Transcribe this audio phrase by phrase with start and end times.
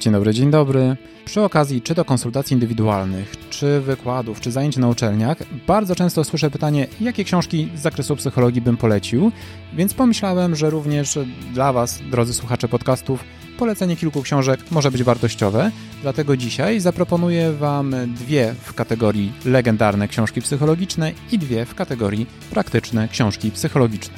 [0.00, 0.96] Dzień dobry, dzień dobry.
[1.24, 6.50] Przy okazji czy to konsultacji indywidualnych, czy wykładów, czy zajęć na uczelniach, bardzo często słyszę
[6.50, 9.32] pytanie, jakie książki z zakresu psychologii bym polecił,
[9.74, 11.18] więc pomyślałem, że również
[11.54, 13.24] dla Was, drodzy słuchacze podcastów,
[13.58, 15.70] polecenie kilku książek może być wartościowe.
[16.02, 23.08] Dlatego dzisiaj zaproponuję Wam dwie w kategorii legendarne książki psychologiczne i dwie w kategorii praktyczne
[23.08, 24.14] książki psychologiczne.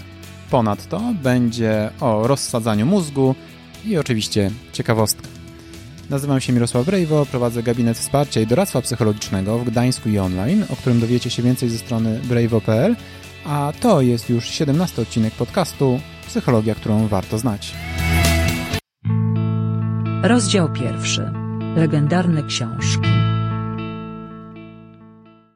[0.51, 3.35] Ponadto będzie o rozsadzaniu mózgu
[3.87, 5.38] i oczywiście ciekawostka.
[6.11, 10.77] Nazywam się Mirosław Brejwo, prowadzę gabinet wsparcia i doradztwa psychologicznego w Gdańsku i online, o
[10.77, 12.97] którym dowiecie się więcej ze strony brejwo.pl,
[13.45, 17.75] a to jest już 17 odcinek podcastu Psychologia, którą warto znać.
[20.23, 21.30] Rozdział pierwszy.
[21.77, 23.09] Legendarne książki.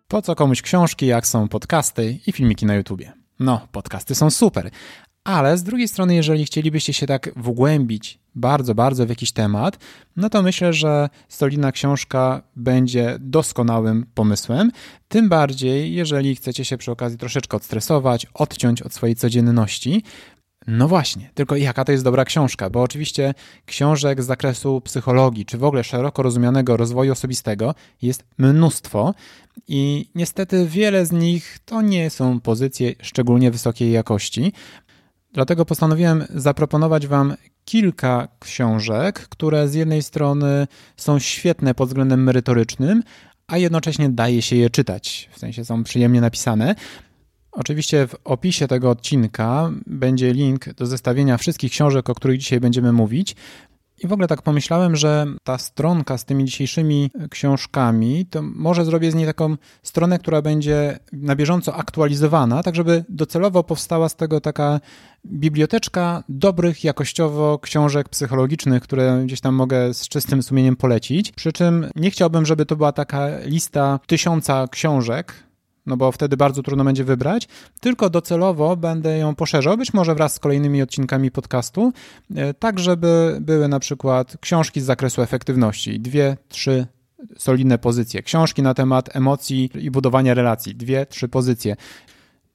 [0.08, 3.12] Po co komuś książki, jak są podcasty i filmiki na YouTubie?
[3.40, 4.70] No, podcasty są super,
[5.24, 9.78] ale z drugiej strony, jeżeli chcielibyście się tak wgłębić bardzo, bardzo w jakiś temat,
[10.16, 14.70] no to myślę, że solidna książka będzie doskonałym pomysłem.
[15.08, 20.02] Tym bardziej, jeżeli chcecie się przy okazji troszeczkę odstresować, odciąć od swojej codzienności.
[20.66, 22.70] No właśnie, tylko jaka to jest dobra książka?
[22.70, 23.34] Bo oczywiście
[23.66, 29.14] książek z zakresu psychologii, czy w ogóle szeroko rozumianego rozwoju osobistego jest mnóstwo
[29.68, 34.52] i niestety wiele z nich to nie są pozycje szczególnie wysokiej jakości.
[35.32, 40.66] Dlatego postanowiłem zaproponować Wam kilka książek, które z jednej strony
[40.96, 43.02] są świetne pod względem merytorycznym,
[43.46, 46.74] a jednocześnie daje się je czytać, w sensie są przyjemnie napisane.
[47.52, 52.92] Oczywiście w opisie tego odcinka będzie link do zestawienia wszystkich książek, o których dzisiaj będziemy
[52.92, 53.36] mówić.
[54.04, 59.10] I w ogóle tak pomyślałem, że ta stronka z tymi dzisiejszymi książkami, to może zrobię
[59.10, 64.40] z niej taką stronę, która będzie na bieżąco aktualizowana, tak żeby docelowo powstała z tego
[64.40, 64.80] taka
[65.26, 71.32] biblioteczka dobrych jakościowo książek psychologicznych, które gdzieś tam mogę z czystym sumieniem polecić.
[71.32, 75.34] Przy czym nie chciałbym, żeby to była taka lista tysiąca książek,
[75.86, 77.48] no bo wtedy bardzo trudno będzie wybrać,
[77.80, 81.92] tylko docelowo będę ją poszerzał, być może wraz z kolejnymi odcinkami podcastu,
[82.36, 86.86] e, tak żeby były na przykład książki z zakresu efektywności, dwie, trzy
[87.38, 91.76] solidne pozycje, książki na temat emocji i budowania relacji, dwie, trzy pozycje,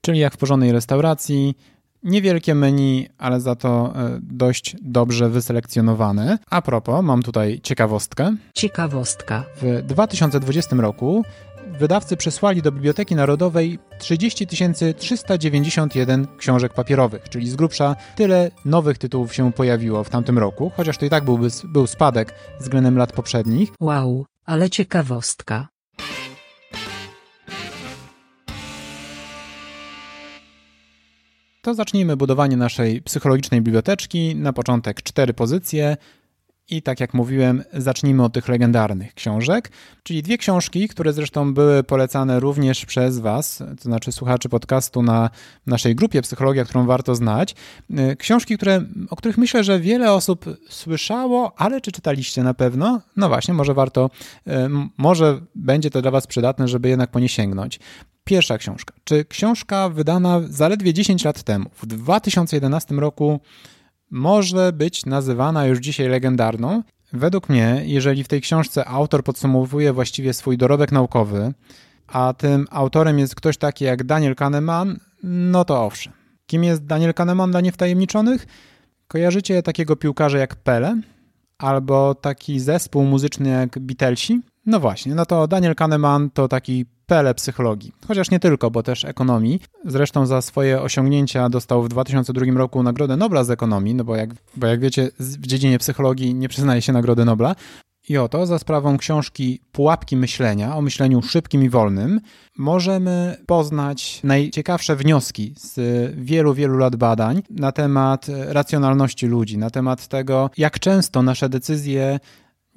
[0.01, 1.55] czyli jak w porządnej restauracji,
[2.03, 6.37] Niewielkie menu, ale za to e, dość dobrze wyselekcjonowane.
[6.49, 8.35] A propos, mam tutaj ciekawostkę.
[8.53, 9.43] Ciekawostka.
[9.61, 11.23] W 2020 roku
[11.79, 14.47] wydawcy przesłali do Biblioteki Narodowej 30
[14.97, 20.97] 391 książek papierowych, czyli z grubsza tyle nowych tytułów się pojawiło w tamtym roku, chociaż
[20.97, 23.69] to i tak byłby, był spadek względem lat poprzednich.
[23.79, 25.67] Wow, ale ciekawostka.
[31.61, 34.35] To zacznijmy budowanie naszej psychologicznej biblioteczki.
[34.35, 35.97] Na początek cztery pozycje.
[36.69, 39.71] I tak jak mówiłem, zacznijmy od tych legendarnych książek,
[40.03, 45.29] czyli dwie książki, które zresztą były polecane również przez Was, to znaczy słuchaczy podcastu na
[45.65, 47.55] naszej grupie Psychologia, którą warto znać.
[48.11, 53.01] Y, książki, które, o których myślę, że wiele osób słyszało, ale czy czytaliście na pewno?
[53.17, 54.09] No właśnie, może warto,
[54.47, 54.51] y,
[54.97, 57.79] może będzie to dla Was przydatne, żeby jednak po nie sięgnąć.
[58.23, 58.93] Pierwsza książka.
[59.03, 63.39] Czy książka wydana zaledwie 10 lat temu, w 2011 roku,
[64.11, 66.83] może być nazywana już dzisiaj legendarną.
[67.13, 71.53] Według mnie, jeżeli w tej książce autor podsumowuje właściwie swój dorobek naukowy,
[72.07, 76.13] a tym autorem jest ktoś taki jak Daniel Kahneman, no to owszem.
[76.45, 78.45] Kim jest Daniel Kahneman dla niewtajemniczonych?
[79.07, 81.01] Kojarzycie takiego piłkarza jak Pele?
[81.57, 84.41] Albo taki zespół muzyczny jak Beatlesi?
[84.67, 89.05] No właśnie, no to Daniel Kahneman to taki Pele psychologii, chociaż nie tylko, bo też
[89.05, 89.59] ekonomii.
[89.85, 94.29] Zresztą za swoje osiągnięcia dostał w 2002 roku Nagrodę Nobla z ekonomii, no bo jak,
[94.55, 97.55] bo jak wiecie, w dziedzinie psychologii nie przyznaje się Nagrody Nobla.
[98.09, 102.21] I oto za sprawą książki Pułapki myślenia o myśleniu szybkim i wolnym
[102.57, 105.75] możemy poznać najciekawsze wnioski z
[106.15, 112.19] wielu, wielu lat badań na temat racjonalności ludzi, na temat tego, jak często nasze decyzje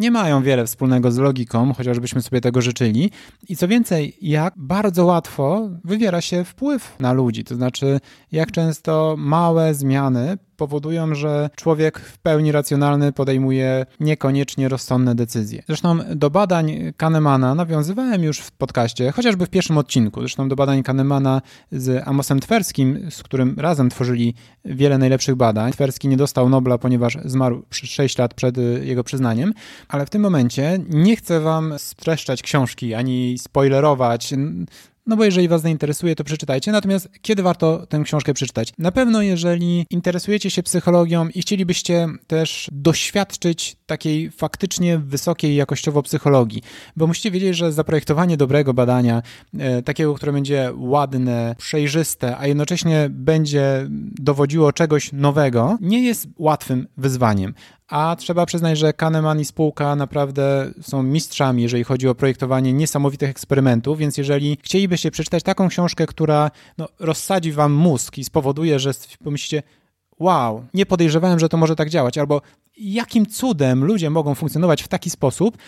[0.01, 3.11] nie mają wiele wspólnego z logiką, chociażbyśmy sobie tego życzyli.
[3.49, 8.01] I co więcej, jak bardzo łatwo wywiera się wpływ na ludzi, to znaczy
[8.33, 15.63] jak często małe zmiany powodują, że człowiek w pełni racjonalny podejmuje niekoniecznie rozsądne decyzje.
[15.67, 20.21] Zresztą do badań Kahnemana nawiązywałem już w podcaście, chociażby w pierwszym odcinku.
[20.21, 21.43] Zresztą do badań Kahnemana
[21.73, 24.35] z Amosem Tverskim, z którym razem tworzyli
[24.65, 25.73] wiele najlepszych badań.
[25.73, 29.55] Twerski nie dostał Nobla, ponieważ zmarł 6 lat przed jego przyznaniem,
[29.89, 34.35] ale w tym momencie nie chcę wam streszczać książki ani spoilerować
[35.11, 36.73] no bo jeżeli Was zainteresuje, to przeczytajcie.
[36.73, 38.73] Natomiast kiedy warto tę książkę przeczytać?
[38.79, 46.63] Na pewno, jeżeli interesujecie się psychologią i chcielibyście też doświadczyć takiej faktycznie wysokiej jakościowo psychologii,
[46.97, 49.23] bo musicie wiedzieć, że zaprojektowanie dobrego badania,
[49.59, 53.87] e, takiego, które będzie ładne, przejrzyste, a jednocześnie będzie
[54.21, 57.55] dowodziło czegoś nowego, nie jest łatwym wyzwaniem
[57.91, 63.31] a trzeba przyznać, że Kahneman i spółka naprawdę są mistrzami, jeżeli chodzi o projektowanie niesamowitych
[63.31, 68.91] eksperymentów, więc jeżeli chcielibyście przeczytać taką książkę, która no, rozsadzi wam mózg i spowoduje, że
[69.25, 69.63] pomyślicie,
[70.19, 72.41] wow, nie podejrzewałem, że to może tak działać, albo
[72.81, 75.59] jakim cudem ludzie mogą funkcjonować w taki sposób,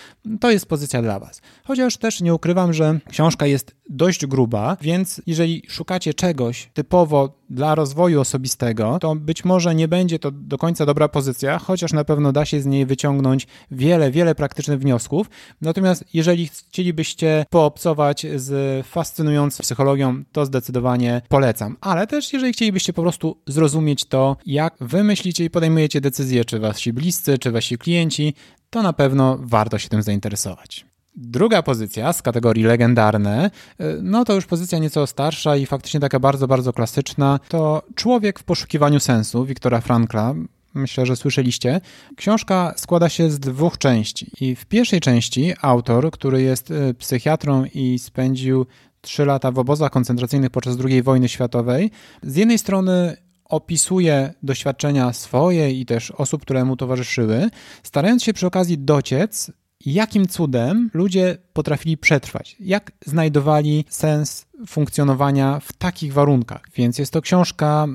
[0.41, 1.41] to jest pozycja dla Was.
[1.65, 7.75] Chociaż też nie ukrywam, że książka jest dość gruba, więc jeżeli szukacie czegoś typowo dla
[7.75, 12.33] rozwoju osobistego, to być może nie będzie to do końca dobra pozycja, chociaż na pewno
[12.33, 15.31] da się z niej wyciągnąć wiele, wiele praktycznych wniosków.
[15.61, 21.77] Natomiast jeżeli chcielibyście poobcować z fascynującą psychologią, to zdecydowanie polecam.
[21.81, 26.59] Ale też jeżeli chcielibyście po prostu zrozumieć to, jak wy myślicie i podejmujecie decyzje, czy
[26.59, 28.35] wasi bliscy, czy wasi klienci,
[28.71, 30.87] to na pewno warto się tym zainteresować.
[31.17, 33.51] Druga pozycja z kategorii legendarne,
[33.81, 38.39] y, no to już pozycja nieco starsza i faktycznie taka bardzo, bardzo klasyczna, to Człowiek
[38.39, 40.35] w poszukiwaniu sensu Wiktora Frankla.
[40.75, 41.81] Myślę, że słyszeliście.
[42.17, 44.31] Książka składa się z dwóch części.
[44.41, 48.67] I w pierwszej części autor, który jest y, psychiatrą i spędził
[49.01, 51.91] trzy lata w obozach koncentracyjnych podczas II wojny światowej,
[52.23, 53.17] z jednej strony
[53.53, 57.51] opisuje doświadczenia swoje i też osób, które mu towarzyszyły,
[57.83, 59.53] starając się przy okazji dociec
[59.87, 66.63] jakim cudem ludzie potrafili przetrwać, jak znajdowali sens funkcjonowania w takich warunkach.
[66.77, 67.87] Więc jest to książka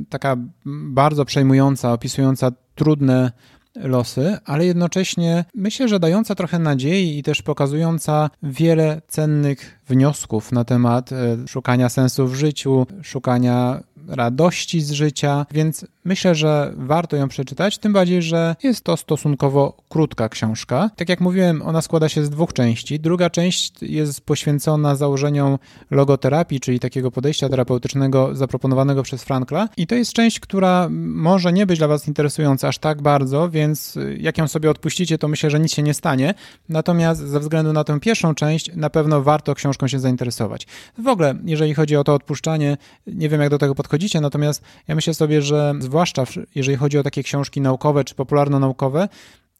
[0.00, 0.36] y, taka
[0.66, 3.32] bardzo przejmująca, opisująca trudne
[3.76, 10.64] losy, ale jednocześnie myślę, że dająca trochę nadziei i też pokazująca wiele cennych wniosków na
[10.64, 11.16] temat y,
[11.48, 17.92] szukania sensu w życiu, szukania radości z życia, więc myślę, że warto ją przeczytać, tym
[17.92, 20.90] bardziej, że jest to stosunkowo krótka książka.
[20.96, 23.00] Tak jak mówiłem, ona składa się z dwóch części.
[23.00, 25.58] Druga część jest poświęcona założeniom
[25.90, 29.68] logoterapii, czyli takiego podejścia terapeutycznego zaproponowanego przez Frankla.
[29.76, 33.98] I to jest część, która może nie być dla Was interesująca aż tak bardzo, więc
[34.18, 36.34] jak ją sobie odpuścicie, to myślę, że nic się nie stanie.
[36.68, 40.66] Natomiast ze względu na tę pierwszą część, na pewno warto książką się zainteresować.
[40.98, 42.76] W ogóle, jeżeli chodzi o to odpuszczanie,
[43.06, 46.24] nie wiem jak do tego podchodzić podchodzicie, natomiast ja myślę sobie, że zwłaszcza
[46.54, 49.08] jeżeli chodzi o takie książki naukowe czy popularno-naukowe,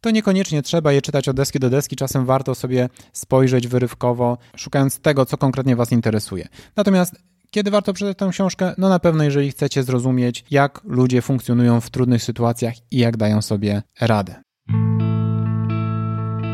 [0.00, 4.98] to niekoniecznie trzeba je czytać od deski do deski, czasem warto sobie spojrzeć wyrywkowo, szukając
[4.98, 6.48] tego, co konkretnie Was interesuje.
[6.76, 7.14] Natomiast
[7.50, 8.74] kiedy warto przeczytać tę książkę?
[8.78, 13.42] No na pewno, jeżeli chcecie zrozumieć, jak ludzie funkcjonują w trudnych sytuacjach i jak dają
[13.42, 14.42] sobie radę.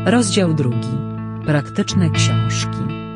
[0.05, 0.97] Rozdział drugi.
[1.45, 3.08] Praktyczne książki.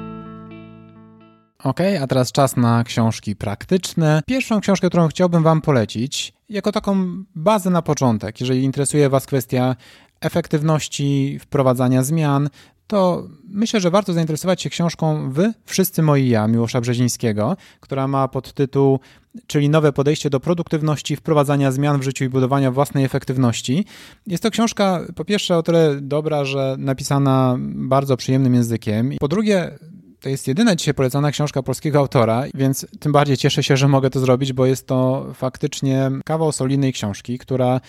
[1.64, 4.22] Ok, a teraz czas na książki praktyczne.
[4.28, 9.76] Pierwszą książkę, którą chciałbym Wam polecić, jako taką bazę na początek, jeżeli interesuje Was kwestia
[10.22, 12.50] efektywności wprowadzania zmian,
[12.88, 18.28] to myślę, że warto zainteresować się książką Wy, Wszyscy Moi Ja, Miłosza Brzezińskiego, która ma
[18.28, 19.00] podtytuł
[19.48, 23.86] czyli nowe podejście do produktywności, wprowadzania zmian w życiu i budowania własnej efektywności.
[24.28, 29.12] Jest to książka po pierwsze o tyle dobra, że napisana bardzo przyjemnym językiem.
[29.20, 29.78] Po drugie,
[30.24, 34.10] to jest jedyna dzisiaj polecana książka polskiego autora, więc tym bardziej cieszę się, że mogę
[34.10, 37.82] to zrobić, bo jest to faktycznie kawał solidnej książki, która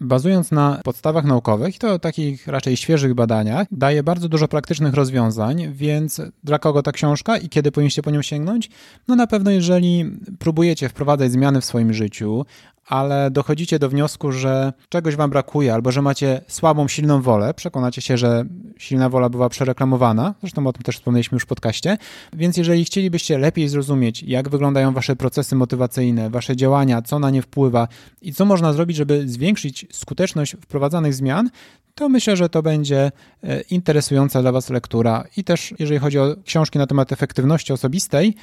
[0.00, 5.72] bazując na podstawach naukowych i to takich raczej świeżych badaniach, daje bardzo dużo praktycznych rozwiązań,
[5.72, 8.70] więc dla kogo ta książka i kiedy powinniście po nią sięgnąć?
[9.08, 10.04] No na pewno jeżeli
[10.38, 12.44] próbujecie wprowadzać zmiany w swoim życiu,
[12.88, 18.02] ale dochodzicie do wniosku, że czegoś wam brakuje albo że macie słabą, silną wolę, przekonacie
[18.02, 18.44] się, że
[18.78, 21.98] silna wola była przereklamowana, zresztą o tym też wspomnieliśmy już w podcaście,
[22.32, 27.42] więc jeżeli chcielibyście lepiej zrozumieć, jak wyglądają wasze procesy motywacyjne, wasze działania, co na nie
[27.42, 27.88] wpływa
[28.22, 31.50] i co można zrobić, żeby zwiększyć skuteczność wprowadzanych zmian,
[31.94, 35.24] to myślę, że to będzie e, interesująca dla Was lektura.
[35.36, 38.34] I też, jeżeli chodzi o książki na temat efektywności osobistej,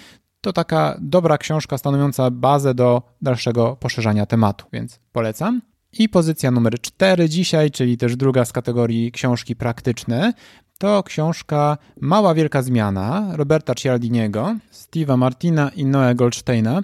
[0.46, 5.62] to taka dobra książka stanowiąca bazę do dalszego poszerzania tematu, więc polecam.
[6.00, 10.34] I pozycja numer 4 dzisiaj, czyli też druga z kategorii książki praktyczne,
[10.78, 16.84] to książka Mała Wielka Zmiana Roberta Cialdiniego, Steve'a Martina i Noe Goldsteina.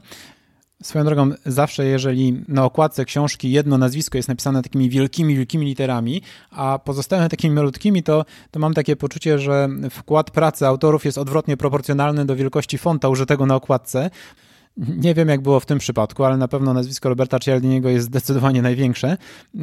[0.81, 6.21] Swoją drogą, zawsze jeżeli na okładce książki jedno nazwisko jest napisane takimi wielkimi, wielkimi literami,
[6.51, 11.57] a pozostałe takimi malutkimi, to, to mam takie poczucie, że wkład pracy autorów jest odwrotnie
[11.57, 14.09] proporcjonalny do wielkości fonta użytego na okładce.
[14.77, 18.61] Nie wiem, jak było w tym przypadku, ale na pewno nazwisko Roberta Cialdiniego jest zdecydowanie
[18.61, 19.17] największe,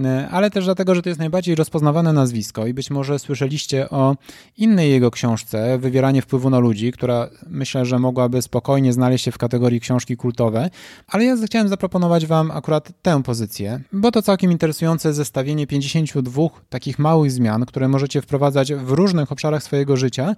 [0.05, 4.17] e, ale też dlatego, że to jest najbardziej rozpoznawane nazwisko i być może słyszeliście o
[4.57, 9.39] innej jego książce, Wywieranie wpływu na ludzi, która myślę, że mogłaby spokojnie znaleźć się w
[9.39, 10.71] kategorii książki kultowe,
[11.09, 16.99] ale ja chciałem zaproponować Wam akurat tę pozycję, bo to całkiem interesujące zestawienie 52 takich
[16.99, 20.35] małych zmian, które możecie wprowadzać w różnych obszarach swojego życia,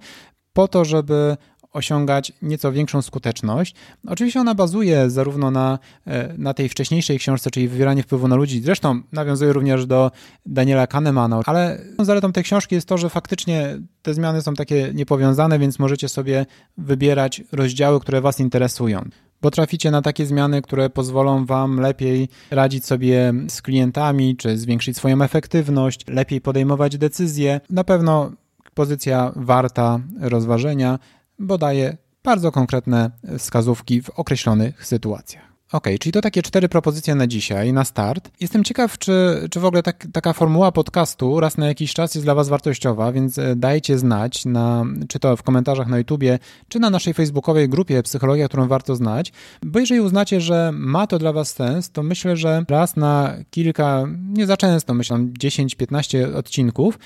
[0.53, 1.37] po to, żeby
[1.73, 3.75] osiągać nieco większą skuteczność.
[4.07, 8.61] Oczywiście ona bazuje zarówno na, e, na tej wcześniejszej książce, czyli wywieranie wpływu na ludzi,
[8.61, 10.11] zresztą nawiązuje również do
[10.45, 15.59] Daniela Kahnemana, ale zaletą tej książki jest to, że faktycznie te zmiany są takie niepowiązane,
[15.59, 16.45] więc możecie sobie
[16.77, 19.09] wybierać rozdziały, które Was interesują
[19.41, 24.97] bo traficie na takie zmiany, które pozwolą Wam lepiej radzić sobie z klientami, czy zwiększyć
[24.97, 27.61] swoją efektywność, lepiej podejmować decyzje.
[27.69, 28.31] Na pewno
[28.73, 30.99] pozycja warta rozważenia
[31.41, 35.51] bo daje bardzo konkretne wskazówki w określonych sytuacjach.
[35.71, 38.31] Ok, czyli to takie cztery propozycje na dzisiaj, na start.
[38.39, 42.25] Jestem ciekaw, czy, czy w ogóle tak, taka formuła podcastu raz na jakiś czas jest
[42.25, 46.79] dla Was wartościowa, więc e, dajcie znać, na, czy to w komentarzach na YouTubie, czy
[46.79, 49.31] na naszej facebookowej grupie Psychologia, którą warto znać.
[49.63, 54.07] Bo jeżeli uznacie, że ma to dla Was sens, to myślę, że raz na kilka,
[54.33, 56.99] nie za często, myślę, 10-15 odcinków,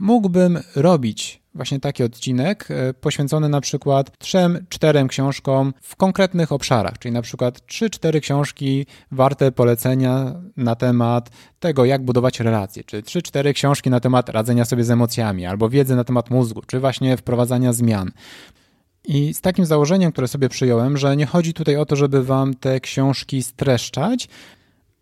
[0.00, 6.98] mógłbym robić właśnie taki odcinek e, poświęcony na przykład trzem, czterem książkom w konkretnych obszarach,
[6.98, 13.02] czyli na przykład trzy, cztery książki warte polecenia na temat tego, jak budować relacje, czy
[13.02, 16.80] trzy, cztery książki na temat radzenia sobie z emocjami, albo wiedzy na temat mózgu, czy
[16.80, 18.10] właśnie wprowadzania zmian.
[19.04, 22.54] I z takim założeniem, które sobie przyjąłem, że nie chodzi tutaj o to, żeby wam
[22.54, 24.28] te książki streszczać,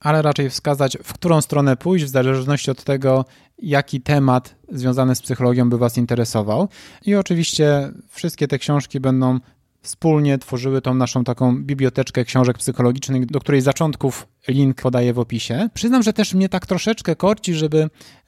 [0.01, 3.25] ale raczej wskazać, w którą stronę pójść, w zależności od tego,
[3.59, 6.69] jaki temat związany z psychologią by Was interesował.
[7.07, 9.39] I oczywiście wszystkie te książki będą
[9.87, 15.69] wspólnie tworzyły tą naszą taką biblioteczkę książek psychologicznych, do której zaczątków link podaję w opisie.
[15.75, 17.79] Przyznam, że też mnie tak troszeczkę korci, żeby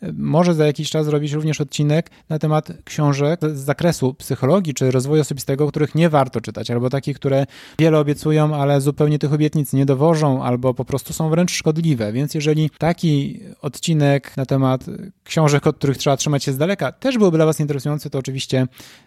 [0.03, 4.91] e, może za jakiś czas zrobić również odcinek na temat książek z zakresu psychologii czy
[4.91, 7.47] rozwoju osobistego, których nie warto czytać, albo takich, które
[7.79, 12.13] wiele obiecują, ale zupełnie tych obietnic nie dowożą, albo po prostu są wręcz szkodliwe.
[12.13, 14.85] Więc jeżeli taki odcinek na temat
[15.25, 18.67] książek, od których trzeba trzymać się z daleka, też byłby dla Was interesujący, to oczywiście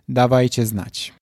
[0.09, 1.20] dawajcie znać.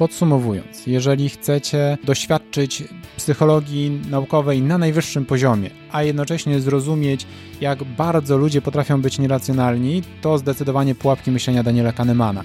[0.00, 2.84] Podsumowując, jeżeli chcecie doświadczyć
[3.16, 7.26] psychologii naukowej na najwyższym poziomie, a jednocześnie zrozumieć,
[7.60, 12.44] jak bardzo ludzie potrafią być nieracjonalni, to zdecydowanie pułapki myślenia Daniela Kahnemana.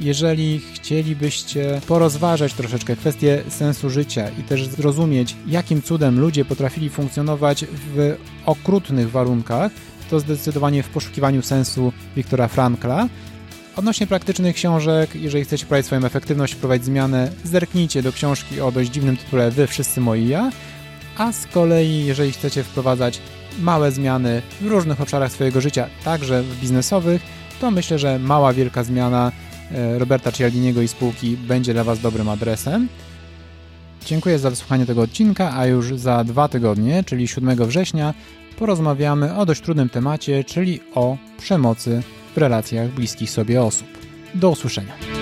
[0.00, 7.64] Jeżeli chcielibyście porozważać troszeczkę kwestię sensu życia i też zrozumieć, jakim cudem ludzie potrafili funkcjonować
[7.64, 9.72] w okrutnych warunkach,
[10.10, 13.08] to zdecydowanie w poszukiwaniu sensu Wiktora Frankla.
[13.78, 18.90] Odnośnie praktycznych książek, jeżeli chcecie poprawić swoją efektywność, wprowadzić zmianę, zerknijcie do książki o dość
[18.90, 20.50] dziwnym tytule Wy wszyscy moi ja,
[21.16, 23.20] a z kolei jeżeli chcecie wprowadzać
[23.60, 27.22] małe zmiany w różnych obszarach swojego życia, także w biznesowych,
[27.60, 29.32] to myślę, że mała wielka zmiana
[29.72, 32.88] e, Roberta Cialdiniego i spółki będzie dla Was dobrym adresem.
[34.06, 38.14] Dziękuję za wysłuchanie tego odcinka, a już za dwa tygodnie, czyli 7 września,
[38.58, 42.02] porozmawiamy o dość trudnym temacie, czyli o przemocy
[42.34, 43.88] w relacjach bliskich sobie osób.
[44.34, 45.17] Do usłyszenia.